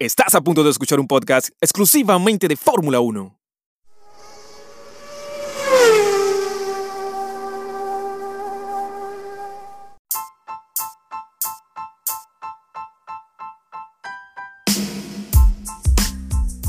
[0.00, 3.36] Estás a punto de escuchar un podcast exclusivamente de Fórmula 1.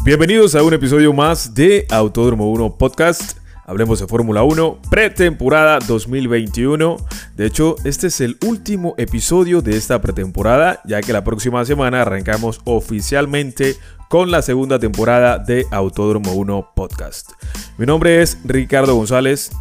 [0.03, 3.38] Bienvenidos a un episodio más de Autódromo 1 Podcast.
[3.69, 6.97] Hablemos de Fórmula 1, pretemporada 2021.
[7.35, 12.01] De hecho, este es el último episodio de esta pretemporada, ya que la próxima semana
[12.01, 13.75] arrancamos oficialmente
[14.09, 17.29] con la segunda temporada de Autódromo 1 Podcast.
[17.77, 19.51] Mi nombre es Ricardo González,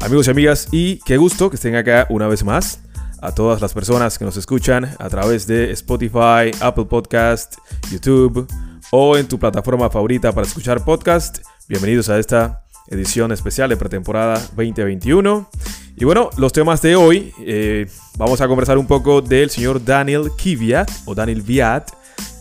[0.00, 2.80] amigos y amigas, y qué gusto que estén acá una vez más.
[3.22, 7.54] A todas las personas que nos escuchan a través de Spotify, Apple Podcast,
[7.92, 8.48] YouTube
[8.90, 14.34] o en tu plataforma favorita para escuchar podcast, bienvenidos a esta edición especial de pretemporada
[14.56, 15.48] 2021.
[15.96, 20.30] Y bueno, los temas de hoy, eh, vamos a conversar un poco del señor Daniel
[20.36, 21.90] Kvyat o Daniel Viat,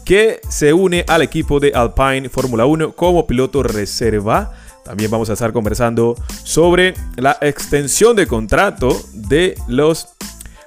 [0.05, 4.53] que se une al equipo de Alpine Fórmula 1 como piloto reserva.
[4.83, 10.09] También vamos a estar conversando sobre la extensión de contrato de los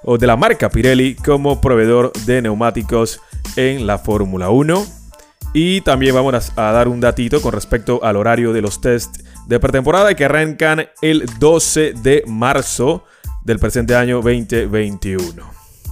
[0.04, 3.20] o de la marca Pirelli como proveedor de neumáticos
[3.56, 5.05] en la Fórmula 1.
[5.52, 9.61] Y también vamos a dar un datito con respecto al horario de los test de
[9.61, 13.05] pretemporada que arrancan el 12 de marzo
[13.44, 15.42] del presente año 2021.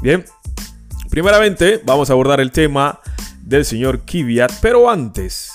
[0.02, 0.24] Bien,
[1.08, 3.00] primeramente vamos a abordar el tema
[3.42, 5.52] del señor Kiviat, pero antes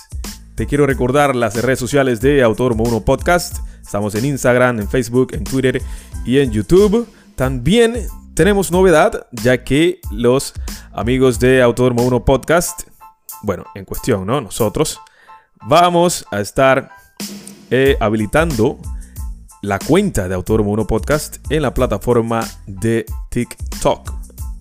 [0.56, 3.60] te quiero recordar las redes sociales de Autódromo 1 Podcast.
[3.82, 5.82] Estamos en Instagram, en Facebook, en Twitter
[6.26, 7.08] y en YouTube.
[7.36, 10.54] También tenemos novedad, ya que los
[10.92, 12.89] amigos de Autódromo 1 Podcast,
[13.42, 14.42] bueno, en cuestión, ¿no?
[14.42, 15.00] Nosotros
[15.62, 16.90] vamos a estar
[17.70, 18.80] eh, habilitando
[19.62, 24.14] la cuenta de Autódromo 1 Podcast en la plataforma de TikTok.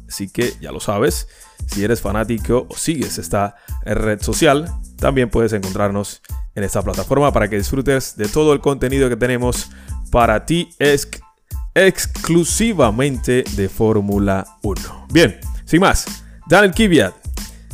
[0.09, 1.29] Así que ya lo sabes,
[1.67, 6.23] si eres fanático o sigues esta red social, también puedes encontrarnos
[6.55, 9.71] en esta plataforma para que disfrutes de todo el contenido que tenemos
[10.11, 10.71] para ti
[11.75, 15.07] exclusivamente de Fórmula 1.
[15.11, 16.07] Bien, sin más,
[16.49, 17.15] Daniel Kvyat,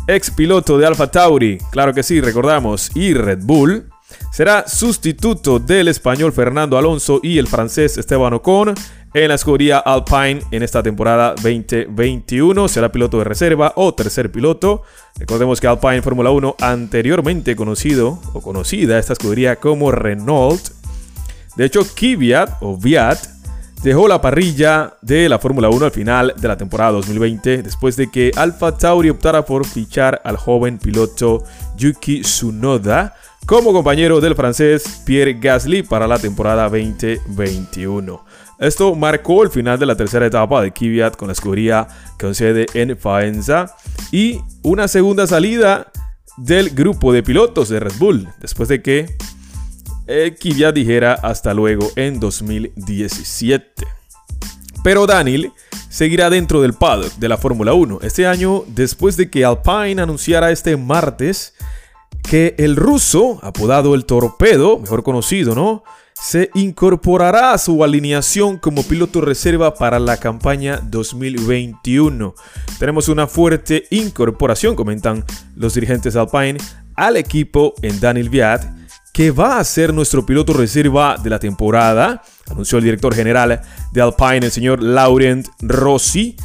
[0.07, 3.89] ex piloto de Alfa Tauri, claro que sí, recordamos, y Red Bull,
[4.33, 8.75] será sustituto del español Fernando Alonso y el francés Esteban Ocon
[9.15, 12.69] en la escudería Alpine en esta temporada 2021.
[12.69, 14.83] Será piloto de reserva o tercer piloto.
[15.19, 20.71] Recordemos que Alpine Fórmula 1, anteriormente conocido o conocida esta escudería como Renault.
[21.57, 23.34] De hecho, Kvyat o Viat
[23.85, 28.11] dejó la parrilla de la Fórmula 1 al final de la temporada 2020 después de
[28.11, 31.45] que Alfa Tauri optara por fichar al joven piloto
[31.77, 38.25] Yuki Tsunoda como compañero del francés Pierre Gasly para la temporada 2021.
[38.59, 41.87] Esto marcó el final de la tercera etapa de Kvyat con la escudería
[42.19, 43.77] con sede en Faenza
[44.11, 45.93] y una segunda salida
[46.39, 49.15] del grupo de pilotos de Red Bull después de que
[50.07, 53.87] eh, Kvyat dijera hasta luego en 2017.
[54.83, 55.53] Pero Daniel
[55.89, 60.51] seguirá dentro del paddock de la Fórmula 1 este año después de que Alpine anunciara
[60.51, 61.55] este martes
[62.23, 65.85] que el ruso, apodado el Torpedo, mejor conocido, ¿no?
[66.15, 72.35] Se incorporará a su alineación como piloto reserva para la campaña 2021.
[72.79, 75.25] Tenemos una fuerte incorporación, comentan
[75.57, 76.57] los dirigentes Alpine,
[76.95, 78.65] al equipo en Daniel Viat,
[79.15, 82.21] que va a ser nuestro piloto reserva de la temporada,
[82.51, 86.37] anunció el director general de Alpine, el señor Laurent Rossi.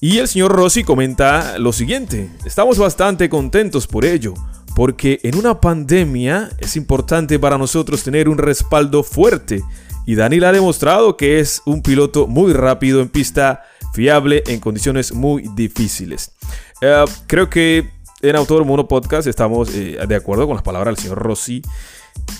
[0.00, 4.34] Y el señor Rossi comenta lo siguiente, estamos bastante contentos por ello
[4.74, 9.62] porque en una pandemia es importante para nosotros tener un respaldo fuerte.
[10.06, 13.62] Y Daniel ha demostrado que es un piloto muy rápido en pista,
[13.92, 16.32] fiable en condiciones muy difíciles.
[16.80, 17.90] Eh, creo que
[18.22, 21.62] en Autódromo Mono Podcast estamos eh, de acuerdo con las palabras del señor Rossi.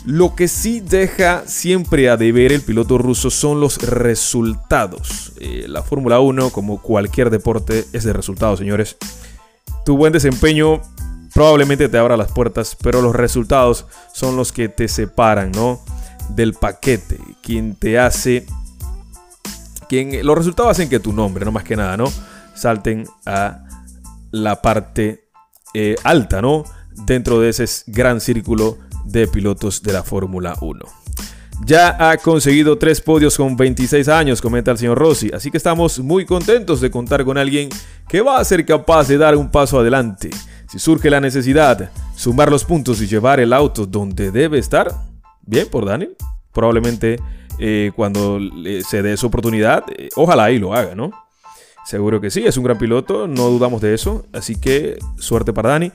[0.05, 5.33] Lo que sí deja siempre a deber el piloto ruso son los resultados.
[5.39, 8.97] Eh, la Fórmula 1, como cualquier deporte, es de resultados, señores.
[9.85, 10.83] Tu buen desempeño
[11.33, 15.81] probablemente te abra las puertas, pero los resultados son los que te separan, ¿no?
[16.31, 18.47] Del paquete, quien te hace,
[19.89, 22.13] quien, los resultados hacen que tu nombre, no más que nada, ¿no?
[22.55, 23.65] Salten a
[24.33, 25.29] la parte
[25.75, 26.65] eh, alta, ¿no?
[27.07, 30.81] Dentro de ese gran círculo de pilotos de la Fórmula 1.
[31.65, 36.01] Ya ha conseguido tres podios con 26 años, comenta el señor Rossi, así que estamos
[36.01, 37.69] muy contentos de contar con alguien
[38.09, 40.31] que va a ser capaz de dar un paso adelante.
[40.69, 44.93] Si surge la necesidad, sumar los puntos y llevar el auto donde debe estar,
[45.43, 46.17] bien por Daniel.
[46.53, 47.21] Probablemente
[47.59, 48.41] eh, cuando
[48.85, 51.11] se dé su oportunidad, eh, ojalá ahí lo haga, ¿no?
[51.85, 54.25] Seguro que sí, es un gran piloto, no dudamos de eso.
[54.33, 55.93] Así que suerte para Dani.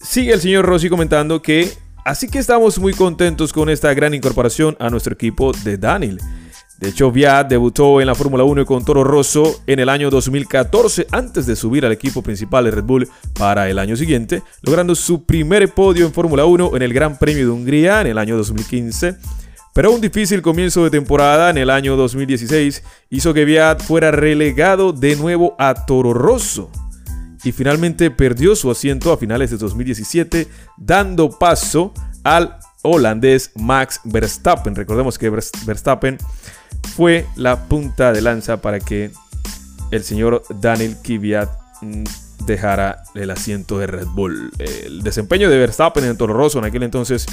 [0.00, 1.72] sigue el señor Rossi comentando que
[2.06, 6.20] así que estamos muy contentos con esta gran incorporación a nuestro equipo de Daniel.
[6.78, 11.08] De hecho, Viat debutó en la Fórmula 1 con Toro Rosso en el año 2014
[11.10, 15.24] antes de subir al equipo principal de Red Bull para el año siguiente, logrando su
[15.24, 19.16] primer podio en Fórmula 1 en el Gran Premio de Hungría en el año 2015.
[19.74, 24.92] Pero un difícil comienzo de temporada en el año 2016 hizo que Viat fuera relegado
[24.92, 26.70] de nuevo a Toro Rosso
[27.44, 31.92] y finalmente perdió su asiento a finales de 2017, dando paso
[32.24, 34.74] al holandés Max Verstappen.
[34.74, 36.18] Recordemos que Verstappen
[36.96, 39.10] fue la punta de lanza para que
[39.90, 41.50] el señor Daniel Kvyat
[41.82, 42.04] mm,
[42.46, 44.50] dejara el asiento de Red Bull.
[44.58, 47.26] El desempeño de Verstappen en Toro Rosso en aquel entonces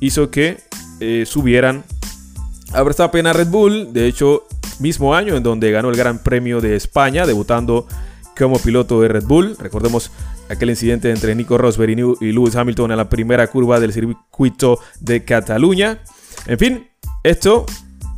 [0.00, 0.58] hizo que
[1.00, 1.84] eh, subieran
[2.72, 3.92] a Verstappen a Red Bull.
[3.92, 4.44] De hecho,
[4.78, 7.86] mismo año en donde ganó el Gran Premio de España, debutando
[8.40, 9.54] como piloto de Red Bull.
[9.58, 10.10] Recordemos
[10.48, 11.90] aquel incidente entre Nico Rosberg
[12.20, 16.02] y Lewis Hamilton en la primera curva del circuito de Cataluña.
[16.46, 16.88] En fin,
[17.22, 17.66] esto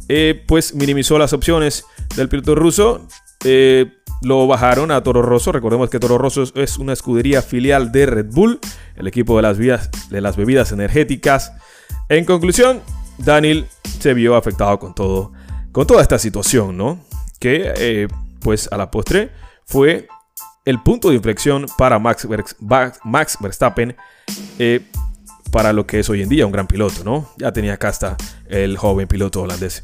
[0.09, 1.85] eh, pues minimizó las opciones
[2.15, 3.07] del piloto ruso.
[3.45, 3.93] Eh,
[4.23, 5.51] lo bajaron a Toro Rosso.
[5.51, 8.61] Recordemos que Toro Rosso es una escudería filial de Red Bull,
[8.95, 11.53] el equipo de las, bebidas energéticas.
[12.09, 12.81] En conclusión,
[13.19, 13.67] Daniel
[13.99, 15.33] se vio afectado con todo,
[15.73, 17.01] con toda esta situación, ¿no?
[17.41, 18.09] Que, eh,
[18.41, 19.43] pues, a la postre
[19.73, 20.07] fue
[20.67, 22.29] el punto de inflexión para Max,
[23.41, 23.97] Verstappen
[25.51, 27.31] para lo que es hoy en día un gran piloto, ¿no?
[27.39, 29.83] Ya tenía casta el joven piloto holandés.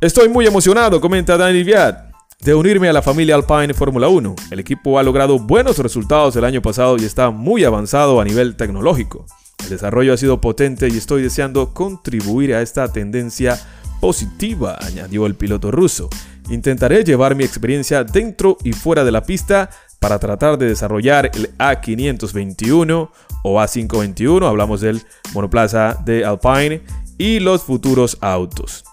[0.00, 4.34] Estoy muy emocionado, comenta Daniel Viat, de unirme a la familia Alpine Fórmula 1.
[4.50, 8.56] El equipo ha logrado buenos resultados el año pasado y está muy avanzado a nivel
[8.56, 9.24] tecnológico.
[9.62, 13.56] El desarrollo ha sido potente y estoy deseando contribuir a esta tendencia
[14.00, 16.10] positiva, añadió el piloto ruso.
[16.50, 19.68] Intentaré llevar mi experiencia dentro y fuera de la pista
[20.00, 23.10] para tratar de desarrollar el A521
[23.42, 25.02] o A521, hablamos del
[25.34, 26.82] monoplaza de Alpine
[27.18, 28.84] y los futuros autos.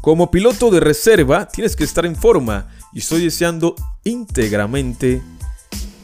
[0.00, 5.22] Como piloto de reserva tienes que estar en forma y estoy deseando íntegramente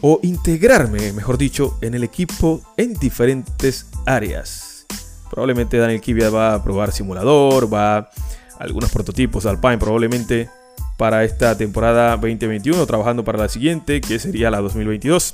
[0.01, 4.87] o integrarme, mejor dicho, en el equipo en diferentes áreas.
[5.29, 8.11] Probablemente Daniel Kvyat va a probar simulador, va a
[8.59, 10.51] algunos prototipos de Alpine probablemente
[10.97, 15.31] para esta temporada 2021, trabajando para la siguiente, que sería la 2022.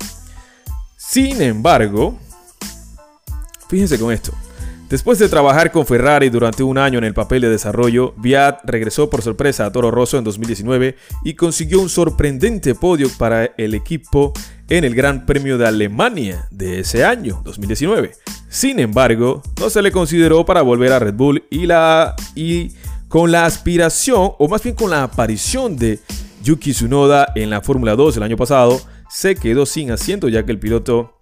[0.95, 2.17] Sin embargo,
[3.67, 4.31] fíjense con esto.
[4.89, 9.09] Después de trabajar con Ferrari durante un año en el papel de desarrollo, Viat regresó
[9.09, 14.31] por sorpresa a Toro Rosso en 2019 y consiguió un sorprendente podio para el equipo
[14.69, 18.11] en el Gran Premio de Alemania de ese año, 2019.
[18.47, 22.15] Sin embargo, no se le consideró para volver a Red Bull y la
[23.07, 25.99] con la aspiración, o más bien con la aparición de
[26.43, 30.51] Yuki Tsunoda en la Fórmula 2 el año pasado, se quedó sin asiento ya que
[30.51, 31.15] el piloto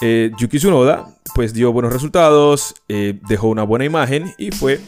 [0.00, 4.80] eh, Yuki Tsunoda pues dio buenos resultados, eh, dejó una buena imagen y fue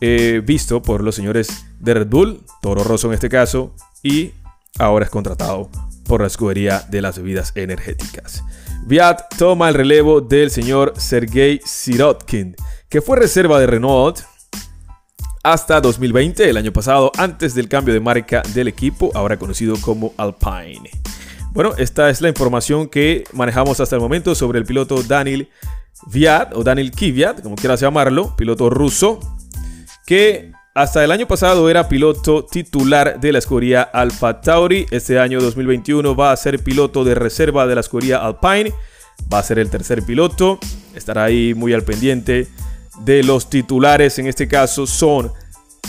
[0.00, 4.32] eh, visto por los señores de Red Bull, Toro Rosso en este caso, y
[4.78, 5.70] ahora es contratado
[6.06, 8.42] por la escudería de las bebidas energéticas.
[8.86, 12.56] Viat toma el relevo del señor Sergei Sirotkin,
[12.88, 14.20] que fue reserva de Renault
[15.42, 20.12] hasta 2020, el año pasado, antes del cambio de marca del equipo, ahora conocido como
[20.16, 20.90] Alpine.
[21.52, 25.48] Bueno, esta es la información que manejamos hasta el momento sobre el piloto Daniel
[26.06, 29.18] Viat o Daniel Kvyat, como quieras llamarlo, piloto ruso,
[30.06, 34.86] que hasta el año pasado era piloto titular de la escudería Alfa Tauri.
[34.90, 38.72] Este año 2021 va a ser piloto de reserva de la escudería Alpine.
[39.32, 40.60] Va a ser el tercer piloto.
[40.94, 42.46] Estará ahí muy al pendiente
[43.04, 45.32] de los titulares, en este caso son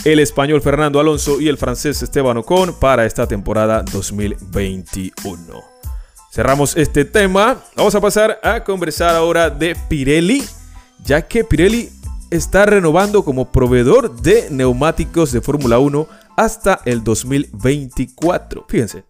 [0.04, 5.72] el español Fernando Alonso y el francés Esteban Ocon para esta temporada 2021.
[6.32, 7.62] Cerramos este tema.
[7.76, 10.42] Vamos a pasar a conversar ahora de Pirelli,
[11.04, 11.90] ya que Pirelli
[12.30, 18.64] está renovando como proveedor de neumáticos de Fórmula 1 hasta el 2024.
[18.66, 19.04] Fíjense,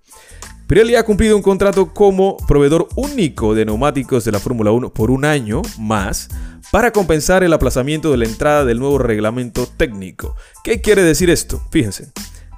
[0.66, 5.10] Pirelli ha cumplido un contrato como proveedor único de neumáticos de la Fórmula 1 por
[5.10, 6.28] un año más
[6.72, 10.34] para compensar el aplazamiento de la entrada del nuevo reglamento técnico.
[10.64, 11.62] ¿Qué quiere decir esto?
[11.70, 12.10] Fíjense.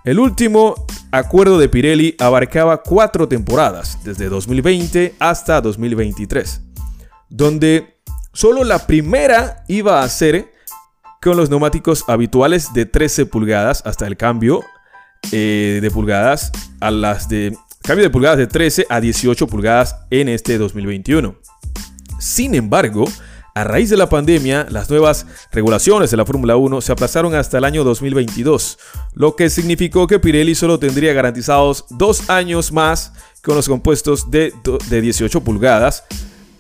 [0.05, 6.61] El último acuerdo de Pirelli abarcaba cuatro temporadas, desde 2020 hasta 2023,
[7.29, 7.99] donde
[8.33, 10.53] solo la primera iba a ser
[11.21, 14.63] con los neumáticos habituales de 13 pulgadas hasta el cambio
[15.33, 20.29] eh, de pulgadas a las de cambio de pulgadas de 13 a 18 pulgadas en
[20.29, 21.35] este 2021.
[22.21, 23.07] Sin embargo,
[23.55, 27.59] a raíz de la pandemia, las nuevas regulaciones de la Fórmula 1 se aplazaron hasta
[27.59, 28.79] el año 2022,
[29.15, 34.53] lo que significó que Pirelli solo tendría garantizados dos años más con los compuestos de,
[34.91, 36.05] 18 pulgadas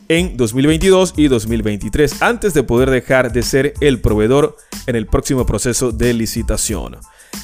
[0.08, 4.56] en 2022 y 2023 antes de poder dejar de ser el proveedor
[4.86, 6.96] en el próximo proceso de licitación.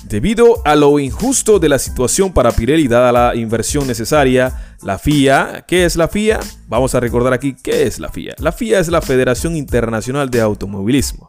[0.04, 5.64] Debido a lo injusto de la situación para Pirelli dada la inversión necesaria, la FIA,
[5.66, 6.40] ¿qué es la FIA?
[6.68, 8.34] Vamos a recordar aquí qué es la FIA.
[8.38, 11.28] La FIA es la Federación Internacional de Automovilismo.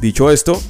[0.00, 0.60] Dicho esto,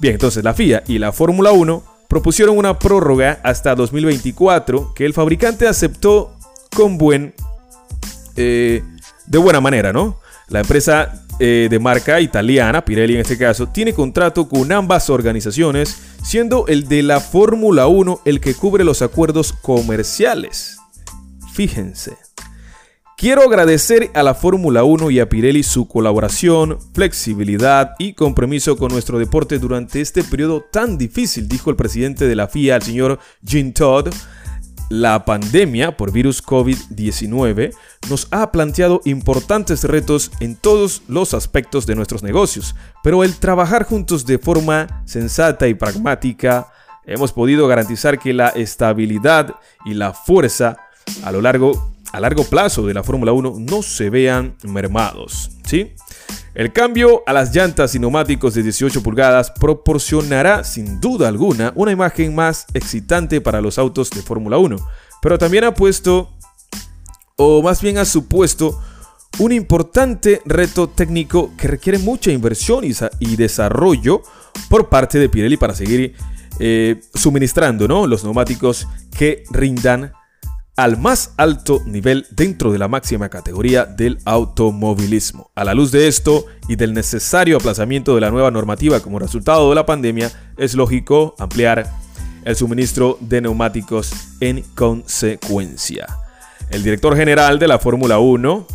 [0.00, 5.14] bien, entonces la FIA y la Fórmula 1 propusieron una prórroga hasta 2024 que el
[5.14, 6.36] fabricante aceptó
[6.74, 7.34] con buen
[8.36, 8.82] eh,
[9.26, 10.20] de buena manera, ¿no?
[10.48, 15.96] La empresa eh, de marca italiana, Pirelli en este caso, tiene contrato con ambas organizaciones,
[16.22, 20.78] siendo el de la Fórmula 1 el que cubre los acuerdos comerciales.
[21.52, 22.16] Fíjense.
[23.18, 28.92] Quiero agradecer a la Fórmula 1 y a Pirelli su colaboración, flexibilidad y compromiso con
[28.92, 33.18] nuestro deporte durante este periodo tan difícil, dijo el presidente de la FIA, el señor
[33.42, 34.08] Jim Todd,
[34.88, 37.74] la pandemia por virus COVID-19
[38.08, 43.84] nos ha planteado importantes retos en todos los aspectos de nuestros negocios, pero el trabajar
[43.84, 46.68] juntos de forma sensata y pragmática
[47.04, 50.76] hemos podido garantizar que la estabilidad y la fuerza
[51.22, 55.92] a lo largo a largo plazo de la Fórmula 1 no se vean mermados, ¿sí?
[56.56, 61.92] El cambio a las llantas y neumáticos de 18 pulgadas proporcionará sin duda alguna una
[61.92, 64.74] imagen más excitante para los autos de Fórmula 1,
[65.20, 66.30] pero también ha puesto,
[67.36, 68.80] o más bien ha supuesto,
[69.38, 74.22] un importante reto técnico que requiere mucha inversión y, desarrollo
[74.70, 76.14] por parte de Pirelli para seguir
[76.58, 80.14] eh, suministrando los neumáticos que rindan
[80.76, 85.50] al más alto nivel dentro de la máxima categoría del automovilismo.
[85.54, 89.70] A la luz de esto y del necesario aplazamiento de la nueva normativa como resultado
[89.70, 91.90] de la pandemia, es lógico ampliar
[92.44, 96.06] el suministro de neumáticos en consecuencia.
[96.70, 98.66] El director general de la Fórmula 1,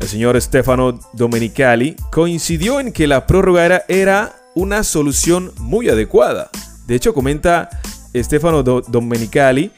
[0.00, 6.48] el señor Stefano Domenicali, coincidió en que la prórroga era, una solución muy adecuada.
[6.86, 7.68] De hecho, comenta
[8.14, 9.72] Stefano Domenicali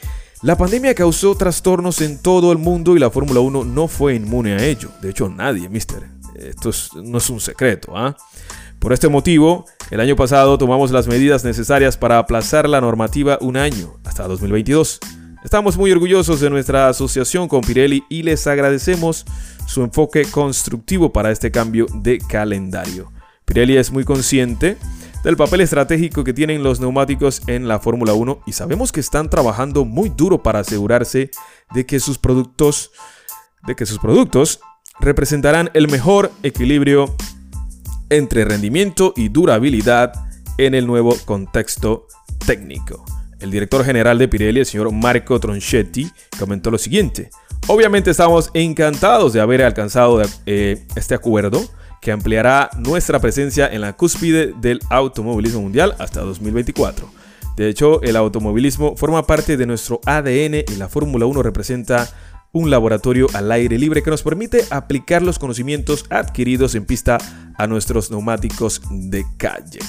[0.47, 4.53] la pandemia causó trastornos en todo el mundo y la Fórmula 1 no fue inmune
[4.53, 4.91] a ello.
[5.03, 6.09] De hecho, nadie, mister.
[6.37, 6.71] Esto
[7.03, 7.97] no es un secreto.
[7.97, 8.17] ¿ah?
[8.79, 13.57] Por este motivo, el año pasado tomamos las medidas necesarias para aplazar la normativa un
[13.57, 15.01] año, hasta 2022.
[15.43, 19.25] Estamos muy orgullosos de nuestra asociación con Pirelli y les agradecemos
[19.67, 23.11] su enfoque constructivo para este cambio de calendario.
[23.47, 24.77] Pirelli es muy consciente
[25.25, 29.29] del papel estratégico que tienen los neumáticos en la Fórmula 1 y sabemos que están
[29.29, 31.31] trabajando muy duro para asegurarse
[31.75, 32.93] de que sus productos
[33.67, 34.61] de que sus productos
[35.01, 37.15] representarán el mejor equilibrio
[38.11, 40.13] entre rendimiento y durabilidad
[40.59, 42.07] en el nuevo contexto
[42.47, 43.05] técnico.
[43.41, 47.31] El director general de Pirelli, el señor Marco Tronchetti, comentó lo siguiente.
[47.67, 51.61] Obviamente estamos encantados de haber alcanzado eh, este acuerdo
[52.07, 57.11] que ampliará nuestra presencia en la cúspide del automovilismo mundial hasta 2024.
[57.57, 62.09] De hecho, el automovilismo forma parte de nuestro ADN y la Fórmula 1 representa
[62.53, 67.19] un laboratorio al aire libre que nos permite aplicar los conocimientos adquiridos en pista
[67.59, 69.81] a nuestros neumáticos de calle.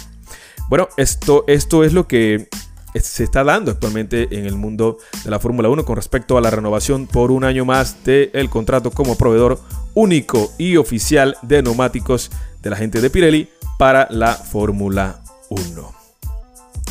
[0.69, 2.49] Bueno, esto, esto es lo que
[2.95, 6.49] se está dando actualmente en el mundo de la Fórmula 1 con respecto a la
[6.49, 9.59] renovación por un año más del contrato como proveedor
[9.97, 12.29] único y oficial de neumáticos
[12.61, 13.49] de la gente de Pirelli
[13.79, 15.91] para la Fórmula 1.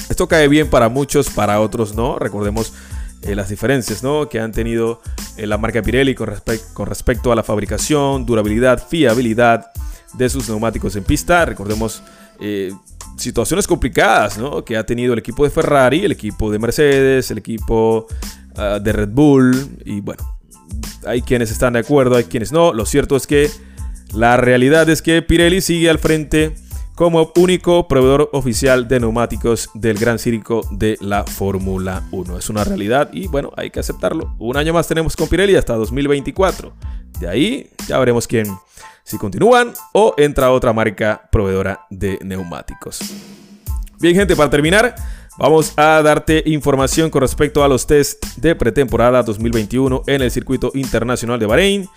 [0.08, 2.18] Esto cae bien para muchos, para otros no.
[2.18, 2.72] Recordemos
[3.22, 4.28] eh, las diferencias ¿no?
[4.28, 5.00] que han tenido
[5.36, 6.26] eh, la marca Pirelli con,
[6.84, 9.70] respecto a la fabricación, durabilidad, fiabilidad
[10.14, 11.44] de sus neumáticos en pista.
[11.44, 12.02] Recordemos
[12.40, 12.72] eh,
[13.16, 14.64] situaciones complicadas ¿no?
[14.64, 18.08] que ha tenido el equipo de Ferrari, el equipo de Mercedes, el equipo
[18.56, 20.35] ah, de Red Bull y bueno,
[21.06, 22.72] hay quienes están de acuerdo, hay quienes no.
[22.72, 23.50] Lo cierto es que
[24.14, 26.54] la realidad es que Pirelli sigue al frente
[26.94, 32.38] como único proveedor oficial de neumáticos del Gran Circo de la Fórmula 1.
[32.38, 34.34] Es una realidad y bueno, hay que aceptarlo.
[34.38, 36.74] Un año más tenemos con Pirelli hasta 2024.
[37.20, 38.46] De ahí ya veremos quién,
[39.04, 43.00] si continúan o entra otra marca proveedora de neumáticos.
[44.00, 44.94] Bien gente, para terminar,
[45.38, 50.70] Vamos a darte información con respecto a los test de pretemporada 2021 en el circuito
[50.74, 51.88] internacional de Bahrein.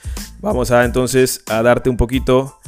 [0.41, 2.59] Vamos a entonces a darte un poquito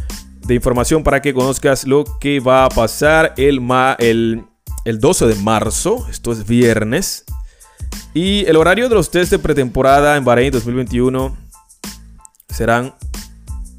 [0.48, 3.62] de información para que conozcas lo que va a pasar el,
[4.00, 4.46] el,
[4.86, 6.08] el 12 de marzo.
[6.10, 7.26] Esto es viernes.
[8.14, 11.36] Y el horario de los test de pretemporada en Bahrein 2021
[12.48, 12.96] serán,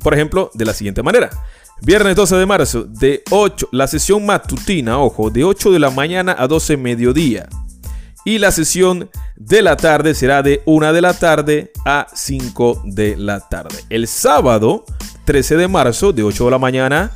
[0.03, 1.31] por ejemplo, de la siguiente manera.
[1.85, 6.37] Viernes 12 de marzo, de 8, la sesión matutina, ojo, de 8 de la mañana
[6.39, 7.49] a 12 mediodía.
[8.25, 13.17] y la sesión de la tarde será de 1 de la tarde a 5 de
[13.17, 13.75] la tarde.
[13.91, 14.85] El sábado
[15.25, 17.11] 13 de marzo de 8 de la mañana,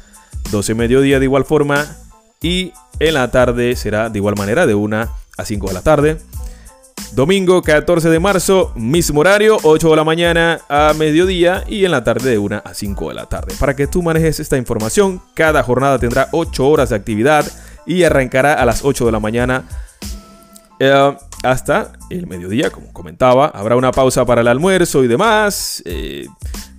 [0.50, 1.86] 12 de mediodía de igual forma
[2.42, 4.96] y en la tarde será de igual manera de 1
[5.36, 6.18] a 5 de la tarde.
[7.16, 12.04] Domingo 14 de marzo, mismo horario, 8 de la mañana a mediodía y en la
[12.04, 13.54] tarde de 1 a 5 de la tarde.
[13.58, 17.46] Para que tú manejes esta información, cada jornada tendrá 8 horas de actividad
[17.86, 19.64] y arrancará a las 8 de la mañana
[20.78, 23.46] eh, hasta el mediodía, como comentaba.
[23.46, 25.82] Habrá una pausa para el almuerzo y demás.
[25.86, 26.26] Eh,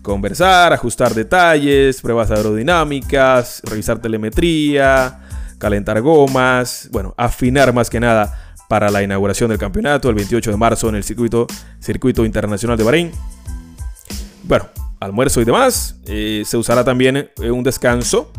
[0.04, 5.20] conversar, ajustar detalles, pruebas aerodinámicas, revisar telemetría,
[5.58, 10.58] calentar gomas, bueno, afinar más que nada para la inauguración del campeonato el 28 de
[10.58, 11.48] marzo en el circuito,
[12.26, 13.12] internacional de Bahrein.
[14.44, 14.68] Bueno,
[15.00, 16.00] almuerzo y demás.
[16.06, 18.32] Eh, se usará también un descanso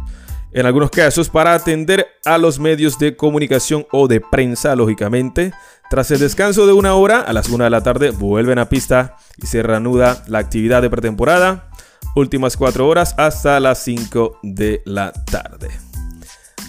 [0.52, 5.52] en algunos casos para atender a los medios de comunicación o de prensa, lógicamente.
[5.90, 9.16] Tras el descanso de una hora, a las 1 de la tarde vuelven a pista
[9.36, 11.70] y se reanuda la actividad de pretemporada.
[12.14, 15.70] Últimas 4 horas hasta las 5 de la tarde.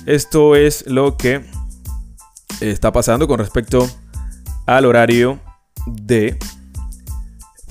[0.06, 1.44] Esto es lo que
[2.62, 3.90] está pasando con respecto
[4.66, 5.40] al horario
[5.86, 6.38] de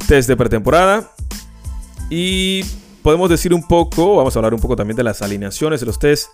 [0.06, 1.10] test de pretemporada.
[2.10, 2.64] Y
[3.02, 5.98] podemos decir un poco, vamos a hablar un poco también de las alineaciones de los
[5.98, 6.28] test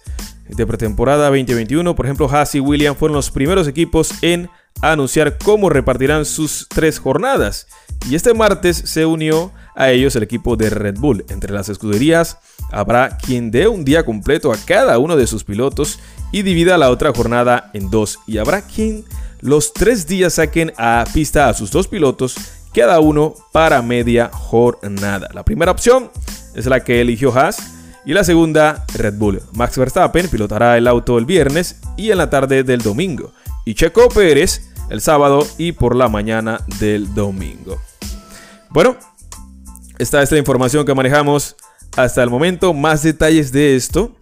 [0.48, 1.94] de pretemporada 2021.
[1.94, 4.48] Por ejemplo, Haas y William fueron los primeros equipos en
[4.80, 7.66] anunciar cómo repartirán sus tres jornadas.
[8.08, 11.24] Y este martes se unió a ellos el equipo de Red Bull.
[11.28, 12.38] Entre las escuderías
[12.74, 16.00] habrá quien dé un día completo a cada uno de sus pilotos
[16.32, 18.18] y divida la otra jornada en dos.
[18.26, 19.04] Y habrá quien
[19.40, 22.34] los tres días saquen a pista a sus dos pilotos,
[22.74, 25.28] cada uno para media jornada.
[25.32, 26.10] La primera opción
[26.54, 27.70] es la que eligió Haas.
[28.06, 29.40] Y la segunda, Red Bull.
[29.54, 33.32] Max Verstappen pilotará el auto el viernes y en la tarde del domingo.
[33.64, 37.80] Y Checo Pérez el sábado y por la mañana del domingo.
[38.70, 38.96] Bueno,
[39.98, 41.56] esta es la información que manejamos
[41.96, 42.74] hasta el momento.
[42.74, 44.16] Más detalles de esto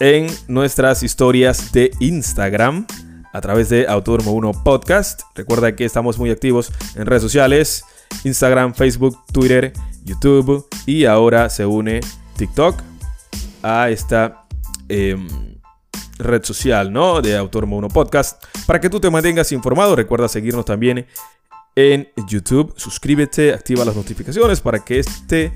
[0.00, 2.86] en nuestras historias de Instagram
[3.32, 5.22] a través de Autódromo 1 Podcast.
[5.34, 7.84] Recuerda que estamos muy activos en redes sociales,
[8.24, 9.72] Instagram, Facebook, Twitter
[10.04, 12.00] YouTube y ahora se une
[12.36, 12.80] TikTok
[13.62, 14.46] a esta
[14.88, 15.28] em,
[16.18, 17.20] red social, ¿no?
[17.20, 18.42] De Autor 1 Podcast.
[18.66, 21.06] Para que tú te mantengas informado, recuerda seguirnos también
[21.74, 22.72] en YouTube.
[22.76, 25.52] Suscríbete, activa las notificaciones para que este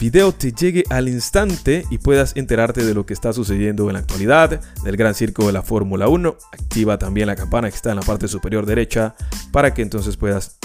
[0.00, 3.98] video te llegue al instante y puedas enterarte de lo que está sucediendo en la
[3.98, 6.36] actualidad del Gran Circo de la Fórmula 1.
[6.52, 9.14] Activa también la campana que está en la parte superior derecha
[9.52, 10.58] para que entonces puedas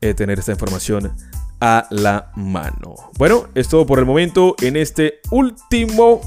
[0.00, 1.12] eh, tener esta información
[1.60, 2.96] a la mano.
[3.16, 6.20] Bueno, es todo por el momento en este último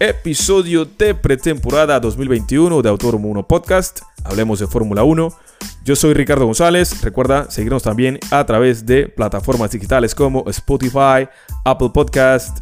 [0.00, 4.00] episodio de pretemporada 2021 de Autódromo 1 Podcast.
[4.24, 5.32] Hablemos de Fórmula 1.
[5.84, 7.00] Yo soy Ricardo González.
[7.02, 11.28] Recuerda seguirnos también a través de plataformas digitales como Spotify,
[11.64, 12.58] Apple Podcast,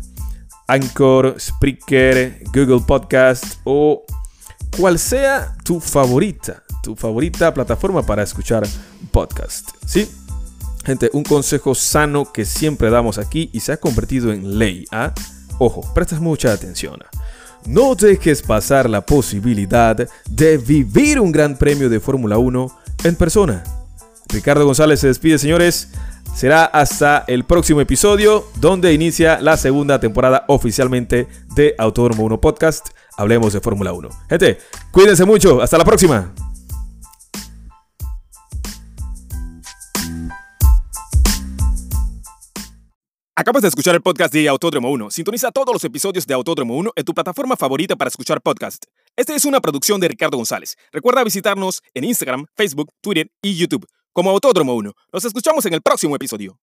[0.68, 4.04] Anchor, Spreaker, Google Podcast o
[4.76, 8.64] cual sea tu favorita, tu favorita plataforma para escuchar
[9.10, 9.70] podcast.
[9.86, 10.10] ¿Sí?
[10.84, 14.84] Gente, un consejo sano que siempre damos aquí y se ha convertido en ley.
[14.90, 15.14] ¿ah?
[15.58, 16.98] Ojo, prestas mucha atención.
[17.66, 19.96] No dejes pasar la posibilidad
[20.28, 23.62] de vivir un gran premio de Fórmula 1 en persona.
[24.28, 25.88] Ricardo González se despide, señores.
[26.34, 32.88] Será hasta el próximo episodio, donde inicia la segunda temporada oficialmente de Autódromo 1 Podcast.
[33.16, 34.08] Hablemos de Fórmula 1.
[34.28, 34.58] Gente,
[34.90, 35.60] cuídense mucho.
[35.60, 36.32] Hasta la próxima.
[43.34, 45.10] Acabas de escuchar el podcast de Autódromo 1.
[45.10, 48.84] Sintoniza todos los episodios de Autódromo 1 en tu plataforma favorita para escuchar podcast.
[49.16, 50.76] Esta es una producción de Ricardo González.
[50.92, 54.92] Recuerda visitarnos en Instagram, Facebook, Twitter y YouTube como Autódromo 1.
[55.14, 56.58] Nos escuchamos en el próximo episodio.